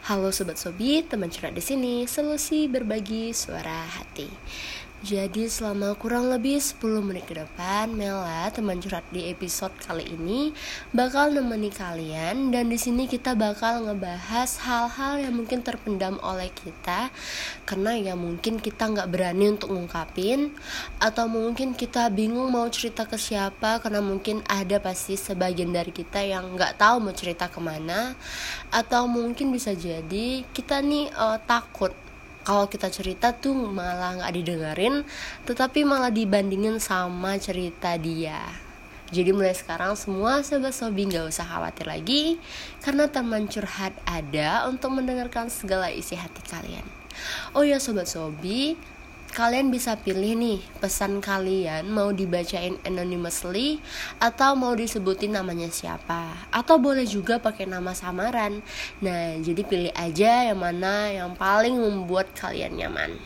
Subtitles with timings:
[0.00, 4.24] Halo sobat sobi, teman curhat di sini, solusi berbagi suara hati.
[5.00, 10.52] Jadi selama kurang lebih 10 menit ke depan Mela teman curhat di episode kali ini
[10.92, 17.08] bakal nemeni kalian dan di sini kita bakal ngebahas hal-hal yang mungkin terpendam oleh kita.
[17.64, 20.52] Karena ya mungkin kita nggak berani untuk ngungkapin
[21.00, 26.20] atau mungkin kita bingung mau cerita ke siapa karena mungkin ada pasti sebagian dari kita
[26.20, 28.12] yang nggak tahu mau cerita ke mana.
[28.68, 32.09] Atau mungkin bisa jadi kita nih uh, takut
[32.42, 35.04] kalau kita cerita tuh malah nggak didengerin
[35.44, 38.40] tetapi malah dibandingin sama cerita dia.
[39.10, 42.38] Jadi mulai sekarang semua sobat sobi nggak usah khawatir lagi
[42.78, 46.86] karena teman curhat ada untuk mendengarkan segala isi hati kalian.
[47.58, 48.78] Oh ya sobat sobi
[49.30, 53.78] kalian bisa pilih nih pesan kalian mau dibacain anonymously
[54.18, 56.50] atau mau disebutin namanya siapa.
[56.50, 58.60] Atau boleh juga pakai nama samaran.
[59.00, 63.16] Nah jadi pilih aja yang mana yang paling membuat kalian nyaman.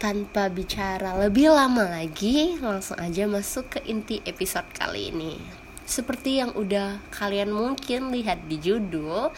[0.00, 5.36] Tanpa bicara lebih lama lagi langsung aja masuk ke inti episode kali ini.
[5.84, 9.28] Seperti yang udah kalian mungkin lihat di judul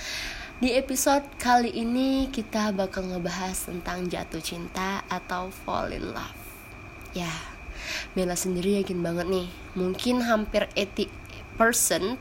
[0.58, 6.41] di episode kali ini kita bakal ngebahas tentang jatuh cinta atau fall in love.
[7.17, 7.31] Ya,
[8.12, 12.19] Mela sendiri yakin banget nih, mungkin hampir 80%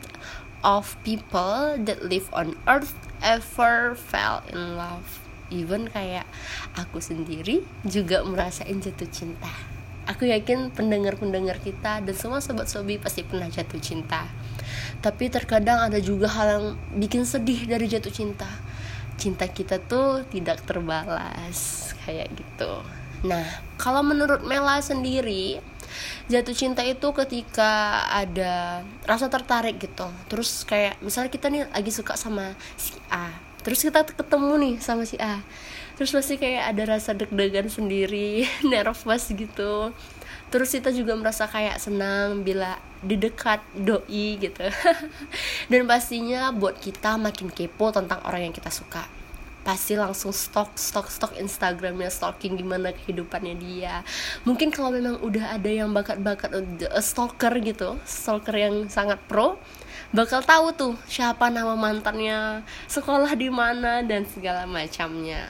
[0.61, 5.19] of people that live on earth ever fell in love.
[5.51, 6.23] Even kayak
[6.79, 9.51] aku sendiri juga merasain jatuh cinta.
[10.07, 14.25] Aku yakin pendengar-pendengar kita dan semua sobat sobi pasti pernah jatuh cinta
[15.03, 16.65] tapi terkadang ada juga hal yang
[16.97, 18.47] bikin sedih dari jatuh cinta.
[19.17, 22.81] Cinta kita tuh tidak terbalas kayak gitu.
[23.27, 23.45] Nah
[23.77, 25.61] kalau menurut Mela sendiri
[26.31, 30.07] jatuh cinta itu ketika ada rasa tertarik gitu.
[30.31, 35.05] Terus kayak misalnya kita nih lagi suka sama si A terus kita ketemu nih sama
[35.05, 35.41] si A.
[35.97, 39.93] Terus pasti kayak ada rasa deg-degan sendiri nervous gitu.
[40.51, 44.65] Terus kita juga merasa kayak senang bila di dekat doi gitu.
[45.71, 49.05] Dan pastinya buat kita makin kepo tentang orang yang kita suka.
[49.61, 54.01] Pasti langsung stok stok stok Instagramnya stalking gimana kehidupannya dia.
[54.41, 59.61] Mungkin kalau memang udah ada yang bakat-bakat uh, stalker gitu stalker yang sangat pro
[60.11, 65.47] bakal tahu tuh siapa nama mantannya sekolah di mana dan segala macamnya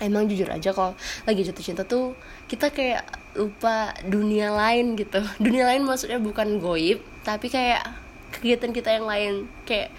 [0.00, 0.92] emang jujur aja kalau
[1.24, 3.04] lagi jatuh cinta tuh kita kayak
[3.36, 5.20] lupa dunia lain gitu.
[5.44, 7.84] Dunia lain maksudnya bukan goib tapi kayak
[8.32, 9.32] kegiatan kita yang lain.
[9.68, 9.92] Kayak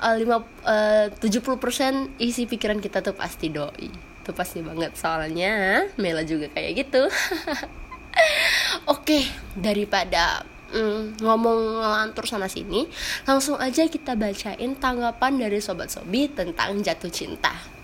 [0.00, 3.90] uh, lima uh, tujuh puluh persen isi pikiran kita tuh pasti doi.
[4.22, 4.94] Itu pasti banget.
[4.94, 7.02] Soalnya Mela juga kayak gitu.
[8.94, 9.26] Oke
[9.58, 12.88] daripada mm, ngomong ngelantur sana sini
[13.28, 17.75] langsung aja kita bacain tanggapan dari sobat sobi tentang jatuh cinta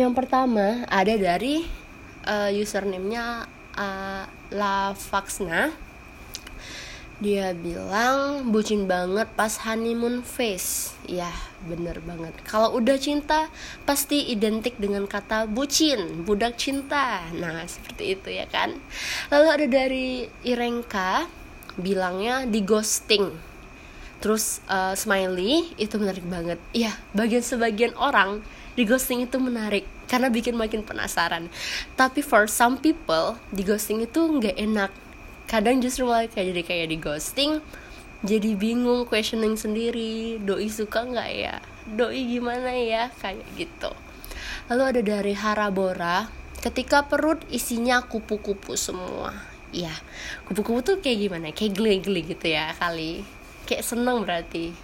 [0.00, 1.68] yang pertama ada dari
[2.24, 3.44] uh, username-nya
[3.76, 4.24] uh,
[4.56, 5.90] La Faxna
[7.20, 10.96] dia bilang bucin banget pas honeymoon phase.
[11.04, 11.28] Ya
[11.68, 12.32] bener banget.
[12.48, 13.52] Kalau udah cinta
[13.84, 17.20] pasti identik dengan kata bucin budak cinta.
[17.36, 18.72] Nah seperti itu ya kan?
[19.28, 20.08] Lalu ada dari
[20.48, 21.28] Irenka
[21.76, 23.36] bilangnya di ghosting.
[24.24, 26.56] Terus uh, smiley itu menarik banget.
[26.72, 28.40] Ya bagian sebagian orang
[28.74, 31.46] di ghosting itu menarik karena bikin makin penasaran.
[31.94, 34.90] Tapi for some people di ghosting itu nggak enak.
[35.46, 37.52] Kadang justru malah kayak jadi kayak di ghosting
[38.20, 40.36] jadi bingung questioning sendiri.
[40.42, 41.56] Doi suka nggak ya?
[41.88, 43.08] Doi gimana ya?
[43.16, 43.90] Kayak gitu.
[44.68, 46.28] Lalu ada dari Harabora
[46.60, 49.32] ketika perut isinya kupu-kupu semua.
[49.72, 49.94] Ya
[50.50, 51.54] kupu-kupu tuh kayak gimana?
[51.56, 53.24] Kayak geli-geli gitu ya kali.
[53.64, 54.76] Kayak seneng berarti.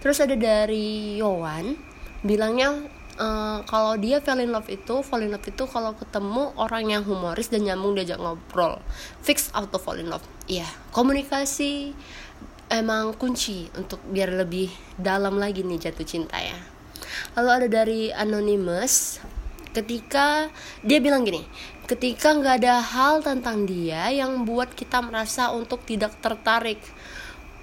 [0.00, 1.76] Terus ada dari Yowan
[2.22, 2.86] bilangnya
[3.18, 7.02] uh, kalau dia fall in love itu fall in love itu kalau ketemu orang yang
[7.02, 8.78] humoris dan nyambung diajak ngobrol.
[9.20, 10.24] Fix auto fall in love.
[10.46, 10.70] Iya yeah.
[10.94, 11.92] komunikasi
[12.72, 16.56] emang kunci untuk biar lebih dalam lagi nih jatuh cinta ya.
[17.36, 19.20] Lalu ada dari anonymous.
[19.72, 20.52] Ketika
[20.84, 21.48] dia bilang gini
[21.92, 26.80] ketika nggak ada hal tentang dia yang buat kita merasa untuk tidak tertarik.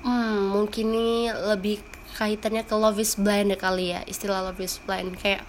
[0.06, 1.82] Hmm mungkin ini lebih
[2.20, 5.16] kaitannya ke love is blind ya kali ya istilah love is blind.
[5.16, 5.48] Kayak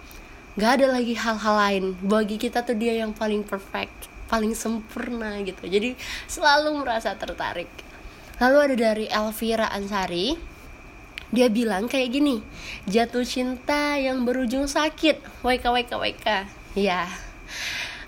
[0.55, 1.85] gak ada lagi hal-hal lain.
[1.99, 5.67] Bagi kita tuh dia yang paling perfect paling sempurna gitu.
[5.67, 5.99] Jadi
[6.31, 7.67] selalu merasa tertarik.
[8.39, 10.39] Lalu ada dari Elvira Ansari.
[11.31, 12.43] Dia bilang kayak gini
[12.87, 15.43] jatuh cinta yang berujung sakit.
[15.43, 16.27] Wk wk wk
[16.75, 17.07] ya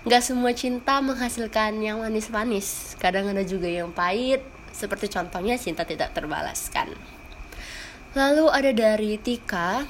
[0.04, 2.96] nggak semua cinta menghasilkan yang manis-manis.
[3.00, 4.44] Kadang ada juga yang pahit.
[4.76, 6.92] Seperti contohnya cinta tidak terbalaskan
[8.14, 9.82] Lalu ada dari Tika,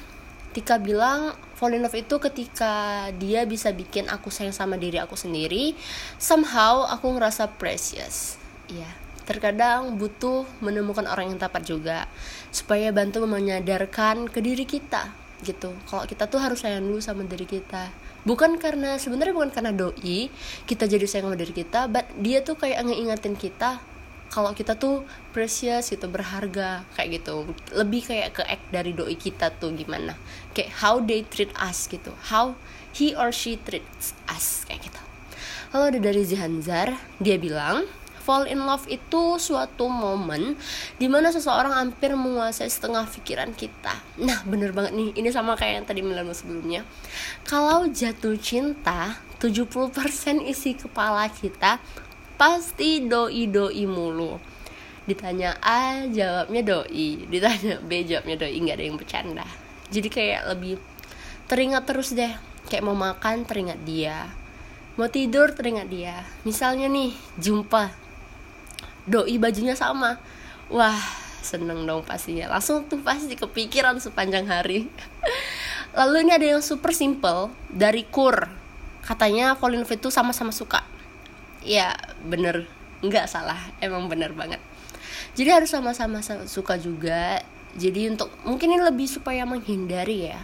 [0.53, 5.15] Tika bilang fall in love itu ketika dia bisa bikin aku sayang sama diri aku
[5.15, 5.77] sendiri
[6.17, 8.41] somehow aku ngerasa precious.
[8.67, 12.05] Iya terkadang butuh menemukan orang yang tepat juga
[12.53, 15.11] supaya bantu menyadarkan ke diri kita
[15.43, 15.73] gitu.
[15.89, 17.91] Kalau kita tuh harus sayang dulu sama diri kita.
[18.25, 20.29] Bukan karena sebenarnya bukan karena doi
[20.65, 23.81] kita jadi sayang sama diri kita but dia tuh kayak ngeingetin kita
[24.29, 27.47] kalau kita tuh precious gitu berharga kayak gitu.
[27.71, 30.17] Lebih kayak ke act dari doi kita tuh gimana.
[30.51, 32.11] Kayak how they treat us gitu.
[32.31, 32.57] How
[32.95, 35.01] he or she treats us kayak gitu.
[35.75, 37.87] Lalu ada dari Zihanzar dia bilang
[38.25, 40.57] fall in love itu suatu momen
[40.97, 43.93] di mana seseorang hampir menguasai setengah pikiran kita.
[44.17, 45.09] Nah bener banget nih.
[45.13, 46.81] Ini sama kayak yang tadi Milan sebelumnya.
[47.45, 49.93] Kalau jatuh cinta 70%
[50.41, 51.77] isi kepala kita
[52.35, 54.35] pasti doi doi mulu.
[55.07, 57.25] Ditanya A jawabnya doi.
[57.27, 58.57] Ditanya B jawabnya doi.
[58.59, 59.47] Nggak ada yang bercanda.
[59.89, 60.75] Jadi kayak lebih
[61.47, 62.33] teringat terus deh.
[62.67, 64.33] Kayak mau makan teringat dia.
[64.97, 66.25] Mau tidur teringat dia.
[66.43, 67.93] Misalnya nih jumpa.
[69.05, 70.17] Doi bajunya sama.
[70.73, 70.97] Wah
[71.45, 74.89] seneng dong pastinya langsung tuh pasti kepikiran sepanjang hari.
[75.97, 77.53] Lalu ini ada yang super simple.
[77.69, 78.49] Dari kur.
[79.05, 80.94] Katanya Colin itu sama-sama suka
[81.65, 82.69] ya bener.
[83.01, 83.59] Nggak salah.
[83.81, 84.61] Emang bener banget.
[85.35, 87.43] Jadi harus sama-sama suka juga.
[87.75, 90.39] Jadi untuk mungkin ini lebih supaya menghindari ya.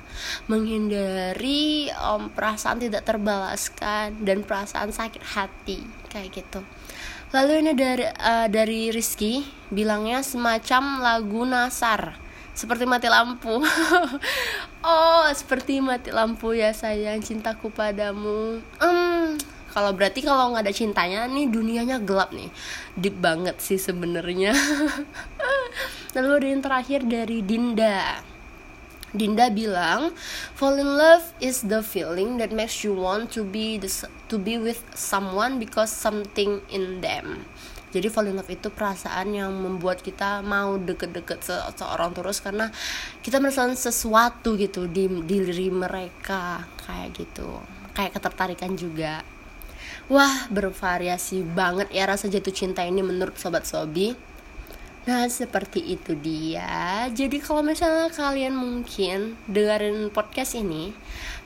[0.51, 5.79] Menghindari um, perasaan tidak terbalaskan dan perasaan sakit hati.
[6.11, 6.59] Kayak gitu.
[7.31, 12.19] Lalu ini dari uh, dari Rizky bilangnya semacam lagu Nasar.
[12.51, 13.63] Seperti mati lampu.
[14.81, 17.21] Oh seperti mati lampu ya sayang.
[17.21, 18.65] Cintaku padamu.
[18.81, 19.00] Um,
[19.71, 22.51] kalau berarti kalau nggak ada cintanya nih dunianya gelap nih.
[22.99, 24.51] Deep banget sih sebenarnya.
[26.15, 28.19] Lalu ada yang terakhir dari Dinda.
[29.11, 30.15] Dinda bilang,
[30.55, 33.91] fall in love is the feeling that makes you want to be the,
[34.31, 37.43] to be with someone because something in them.
[37.91, 42.71] Jadi fall in love itu perasaan yang membuat kita mau deket-deket se seorang terus karena
[43.19, 46.63] kita merasakan sesuatu gitu di, di diri mereka.
[46.87, 47.59] Kayak gitu,
[47.91, 49.19] kayak ketertarikan juga.
[50.11, 54.11] Wah, bervariasi banget ya rasa jatuh cinta ini menurut sobat Sobi.
[55.07, 57.07] Nah, seperti itu dia.
[57.15, 60.91] Jadi kalau misalnya kalian mungkin dengerin podcast ini,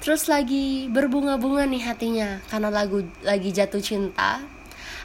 [0.02, 4.42] terus lagi berbunga-bunga nih hatinya karena lagu lagi jatuh cinta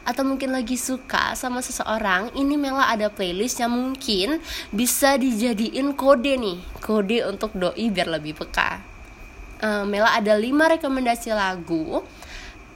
[0.08, 4.40] atau mungkin lagi suka sama seseorang, ini Mela ada playlist yang mungkin
[4.72, 8.80] bisa dijadiin kode nih, kode untuk doi biar lebih peka.
[9.60, 12.00] Uh, Mela ada 5 rekomendasi lagu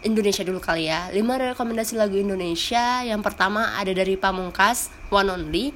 [0.05, 1.09] Indonesia dulu kali ya.
[1.11, 3.01] 5 rekomendasi lagu Indonesia.
[3.03, 5.73] Yang pertama ada dari Pamungkas One Only.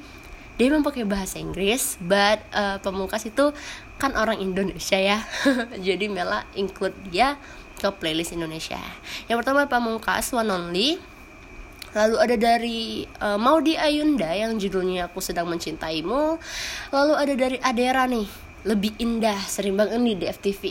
[0.60, 3.50] Dia memang pakai bahasa Inggris But uh, Pamungkas itu
[3.96, 5.24] kan orang Indonesia ya.
[5.88, 7.40] Jadi Mela include dia
[7.80, 8.78] ke playlist Indonesia.
[9.26, 11.00] Yang pertama Pamungkas One Only.
[11.96, 16.36] Lalu ada dari uh, Maudi Ayunda yang judulnya Aku Sedang Mencintaimu.
[16.92, 20.62] Lalu ada dari Adera nih Lebih indah sering banget nih di FTV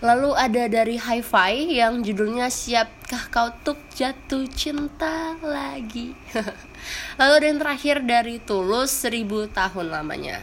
[0.00, 6.16] Lalu ada dari Hi-Fi yang judulnya Siapkah Kau Tuk Jatuh Cinta Lagi?
[7.20, 10.40] Lalu ada yang terakhir dari Tulus Seribu Tahun Lamanya.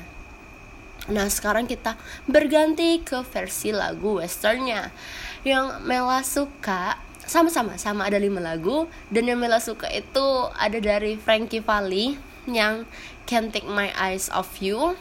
[1.09, 1.97] Nah sekarang kita
[2.29, 4.93] berganti ke versi lagu westernnya.
[5.41, 8.85] Yang Mela suka sama-sama sama ada lima lagu.
[9.09, 12.85] Dan yang Mela suka itu ada dari Frankie Valli yang
[13.25, 14.99] Can't Take My Eyes Off You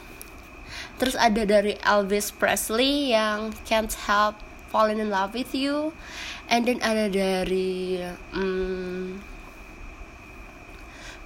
[0.97, 5.93] terus ada dari Elvis Presley yang Can't Help Falling in Love with You.
[6.47, 8.01] And then ada dari
[8.33, 9.21] um,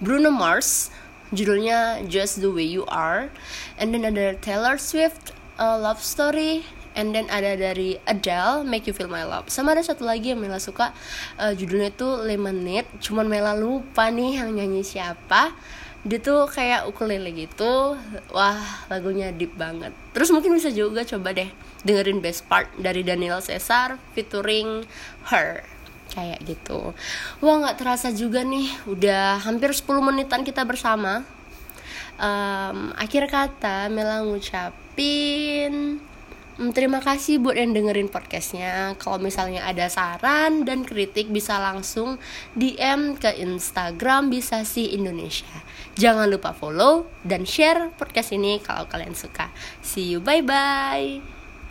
[0.02, 0.92] Bruno Mars
[1.32, 3.32] judulnya Just the Way You Are.
[3.80, 6.68] And then ada Taylor Swift a Love Story.
[6.92, 9.48] And then ada dari Adele Make You Feel My Love.
[9.48, 10.92] Sama ada satu lagi yang Mela suka
[11.40, 12.90] uh, judulnya itu Lemonade.
[13.00, 15.56] Cuman Mela lupa nih yang nyanyi siapa
[16.02, 17.98] dia tuh kayak ukulele gitu.
[18.34, 19.94] Wah lagunya deep banget.
[20.14, 21.50] Terus mungkin bisa juga coba deh
[21.86, 24.82] dengerin best part dari Daniel Caesar featuring
[25.30, 25.62] her.
[26.12, 26.98] Kayak gitu.
[27.40, 28.68] Wah nggak terasa juga nih.
[28.90, 31.22] Udah hampir 10 menitan kita bersama.
[32.22, 36.02] Um, akhir kata Mela ngucapin
[36.62, 38.94] Hmm, terima kasih buat yang dengerin podcastnya.
[39.02, 42.22] Kalau misalnya ada saran dan kritik bisa langsung
[42.54, 45.66] DM ke Instagram bisa sih Indonesia.
[45.98, 49.50] Jangan lupa follow dan share podcast ini kalau kalian suka.
[49.82, 51.41] See you, bye bye.